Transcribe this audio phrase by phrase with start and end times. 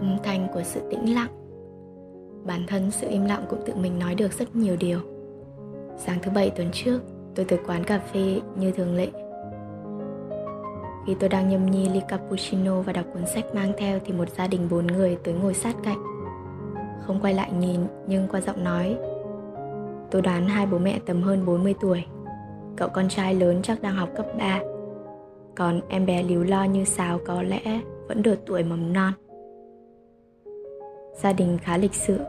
[0.00, 1.28] âm thanh của sự tĩnh lặng.
[2.46, 5.00] Bản thân sự im lặng cũng tự mình nói được rất nhiều điều.
[5.96, 7.00] Sáng thứ bảy tuần trước,
[7.34, 9.08] tôi tới quán cà phê như thường lệ.
[11.06, 14.28] Khi tôi đang nhâm nhi ly cappuccino và đọc cuốn sách mang theo thì một
[14.28, 16.02] gia đình bốn người tới ngồi sát cạnh.
[17.06, 18.96] Không quay lại nhìn, nhưng qua giọng nói,
[20.10, 22.04] tôi đoán hai bố mẹ tầm hơn 40 tuổi.
[22.76, 24.60] Cậu con trai lớn chắc đang học cấp 3
[25.56, 29.12] còn em bé líu lo như sáo có lẽ vẫn được tuổi mầm non
[31.22, 32.20] gia đình khá lịch sự.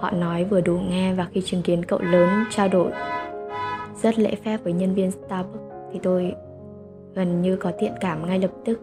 [0.00, 2.90] Họ nói vừa đủ nghe và khi chứng kiến cậu lớn trao đổi
[4.02, 6.34] rất lễ phép với nhân viên starbucks thì tôi
[7.14, 8.80] gần như có thiện cảm ngay lập tức.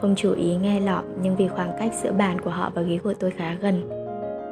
[0.00, 2.98] Không chú ý nghe lọm nhưng vì khoảng cách giữa bàn của họ và ghế
[2.98, 3.88] của tôi khá gần,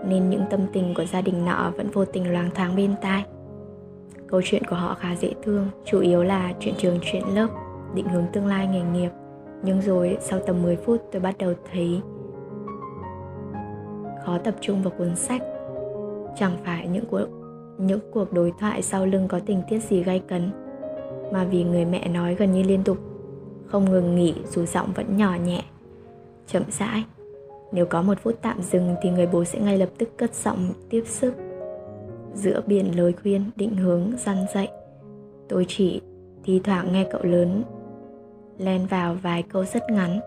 [0.08, 3.24] nên những tâm tình của gia đình nọ vẫn vô tình loáng thoáng bên tai.
[4.26, 7.48] Câu chuyện của họ khá dễ thương, chủ yếu là chuyện trường, chuyện lớp,
[7.94, 9.10] định hướng tương lai nghề nghiệp.
[9.64, 12.00] Nhưng rồi sau tầm 10 phút tôi bắt đầu thấy
[14.24, 15.42] khó tập trung vào cuốn sách.
[16.36, 17.26] Chẳng phải những cuộc
[17.78, 20.50] những cuộc đối thoại sau lưng có tình tiết gì gay cấn,
[21.32, 22.98] mà vì người mẹ nói gần như liên tục,
[23.66, 25.62] không ngừng nghỉ dù giọng vẫn nhỏ nhẹ,
[26.46, 27.04] chậm rãi.
[27.72, 30.72] Nếu có một phút tạm dừng thì người bố sẽ ngay lập tức cất giọng
[30.90, 31.34] tiếp sức.
[32.34, 34.68] Giữa biển lời khuyên, định hướng, răn dạy,
[35.48, 36.00] tôi chỉ
[36.44, 37.62] thi thoảng nghe cậu lớn
[38.58, 40.20] len vào vài câu rất ngắn.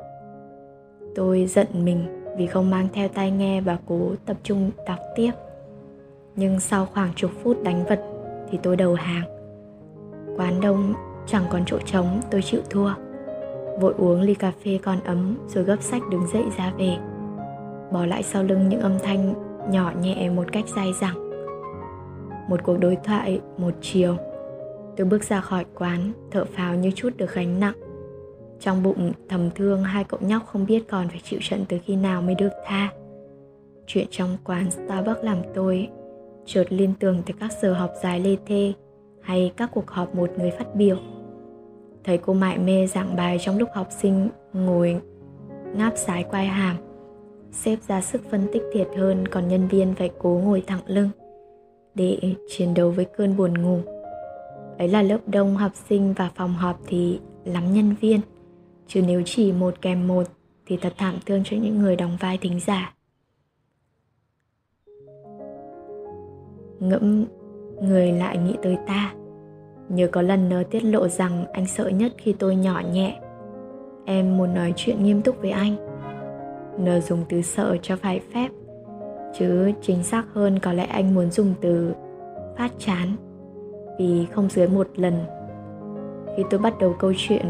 [1.16, 5.32] Tôi giận mình vì không mang theo tai nghe và cố tập trung đọc tiếp.
[6.36, 8.02] Nhưng sau khoảng chục phút đánh vật
[8.50, 9.24] thì tôi đầu hàng.
[10.38, 10.94] Quán đông
[11.28, 12.94] chẳng còn chỗ trống, tôi chịu thua.
[13.80, 16.98] Vội uống ly cà phê còn ấm rồi gấp sách đứng dậy ra về.
[17.92, 19.34] Bỏ lại sau lưng những âm thanh
[19.72, 21.30] nhỏ nhẹ một cách dai dẳng.
[22.50, 24.16] Một cuộc đối thoại một chiều,
[24.98, 27.76] tôi bước ra khỏi quán, thở phào như chút được gánh nặng
[28.60, 31.96] trong bụng thầm thương, hai cậu nhóc không biết còn phải chịu trận từ khi
[31.96, 32.90] nào mới được tha.
[33.88, 35.88] Chuyện trong quán starbucks làm tôi
[36.46, 38.74] chợt liên tưởng tới các giờ học dài lê thê
[39.22, 40.98] hay các cuộc họp một người phát biểu.
[42.04, 45.02] Thầy cô mại mê giảng bài trong lúc học sinh ngồi
[45.76, 46.76] ngáp sái quai hàm
[47.52, 51.10] sếp ra sức phân tích thiệt hơn, còn nhân viên phải cố ngồi thẳng lưng
[51.96, 53.80] để chiến đấu với cơn buồn ngủ.
[54.78, 58.20] Ấy là lớp đông học sinh và phòng họp thì lắm nhân viên
[58.88, 60.24] chứ nếu chỉ một kèm một
[60.66, 62.94] thì thật thảm thương cho những người đóng vai thính giả.
[66.80, 67.26] Ngẫm,
[67.82, 69.14] người lại nghĩ tới ta.
[69.90, 73.20] Nhớ có lần nơ tiết lộ rằng anh sợ nhất khi tôi nhỏ nhẹ.
[74.06, 75.76] Em muốn nói chuyện nghiêm túc với anh.
[76.80, 78.50] Nờ dùng từ sợ cho phải phép.
[79.40, 81.94] Chứ chính xác hơn có lẽ anh muốn dùng từ
[82.58, 83.16] phát chán.
[84.00, 85.14] Vì không dưới một lần.
[86.38, 87.46] Khi tôi bắt đầu câu chuyện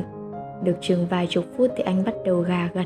[0.64, 2.86] được chừng vài chục phút thì anh bắt đầu gà gật.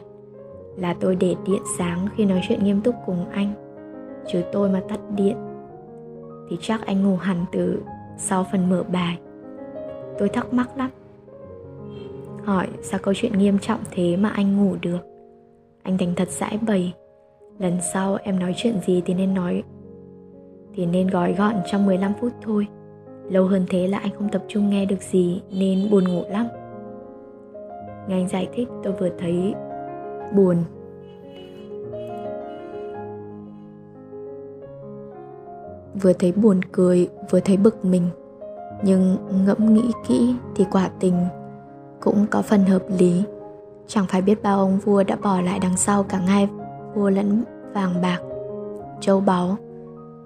[0.78, 3.54] Là tôi để điện sáng khi nói chuyện nghiêm túc cùng anh,
[4.28, 5.38] chứ tôi mà tắt điện
[6.50, 7.82] thì chắc anh ngủ hẳn từ
[8.18, 9.20] sau phần mở bài.
[10.18, 10.90] Tôi thắc mắc lắm.
[12.44, 15.00] Hỏi, sao câu chuyện nghiêm trọng thế mà anh ngủ được?
[15.84, 16.94] Anh thành thật giải bày,
[17.60, 19.64] lần sau em nói chuyện gì thì nên nói,
[20.76, 22.68] thì nên gói gọn trong 15 phút thôi.
[23.30, 26.48] Lâu hơn thế là anh không tập trung nghe được gì nên buồn ngủ lắm
[28.08, 29.54] nghe anh giải thích, tôi vừa thấy
[30.36, 30.58] buồn.
[36.02, 38.04] Vừa thấy buồn cười, vừa thấy bực mình.
[38.84, 41.26] Nhưng ngẫm nghĩ kỹ thì quả tình
[42.00, 43.24] cũng có phần hợp lý.
[43.88, 46.50] Chẳng phải biết bao ông vua đã bỏ lại đằng sau cả ngai
[46.96, 47.44] vua lẫn
[47.74, 48.20] vàng bạc,
[49.02, 49.58] châu báu,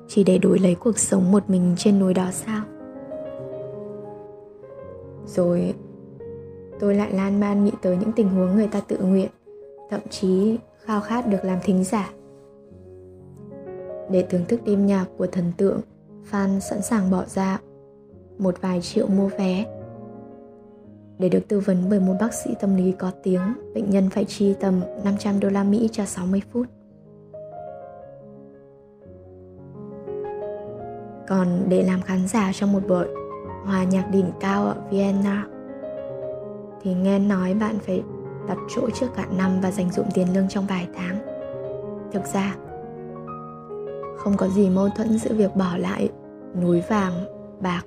[0.07, 2.61] chỉ để đổi lấy cuộc sống một mình trên núi đó sao?
[5.25, 5.73] Rồi
[6.79, 9.29] tôi lại lan man nghĩ tới những tình huống người ta tự nguyện
[9.89, 12.09] thậm chí khao khát được làm thính giả
[14.09, 15.81] để thưởng thức đêm nhạc của thần tượng
[16.31, 17.59] fan sẵn sàng bỏ ra
[18.37, 19.65] một vài triệu mua vé
[21.19, 23.41] để được tư vấn bởi một bác sĩ tâm lý có tiếng,
[23.75, 26.67] bệnh nhân phải chi tầm 500 đô la Mỹ cho 60 phút.
[31.27, 33.07] Còn để làm khán giả trong một buổi
[33.65, 35.45] hòa nhạc đỉnh cao ở Vienna
[36.83, 38.03] thì nghe nói bạn phải
[38.47, 41.19] đặt chỗ trước cả năm và dành dụm tiền lương trong vài tháng.
[42.11, 42.55] Thực ra,
[44.17, 46.09] không có gì mâu thuẫn giữa việc bỏ lại
[46.61, 47.13] núi vàng,
[47.61, 47.83] bạc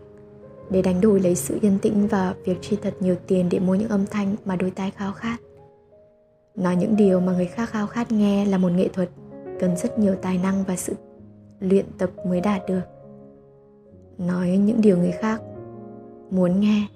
[0.71, 3.75] để đánh đổi lấy sự yên tĩnh và việc chi thật nhiều tiền để mua
[3.75, 5.37] những âm thanh mà đôi tai khao khát.
[6.55, 9.09] Nói những điều mà người khác khao khát nghe là một nghệ thuật
[9.61, 10.95] cần rất nhiều tài năng và sự
[11.61, 12.81] luyện tập mới đạt được.
[14.19, 15.41] Nói những điều người khác
[16.31, 16.87] muốn nghe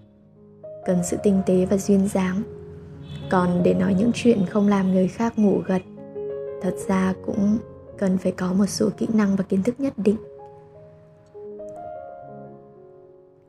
[0.86, 2.42] cần sự tinh tế và duyên dáng.
[3.30, 5.82] Còn để nói những chuyện không làm người khác ngủ gật,
[6.62, 7.58] thật ra cũng
[7.98, 10.16] cần phải có một số kỹ năng và kiến thức nhất định.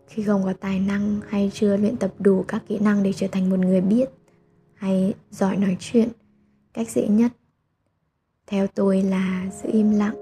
[0.08, 3.28] Khi không có tài năng hay chưa luyện tập đủ các kỹ năng để trở
[3.32, 4.10] thành một người biết
[4.74, 6.10] hay giỏi nói chuyện
[6.74, 7.32] cách dễ nhất
[8.52, 10.16] theo tôi là giữ im lặng.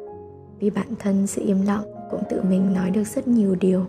[0.59, 3.85] Vì bản thân sự im lặng cũng tự mình nói được rất nhiều điều.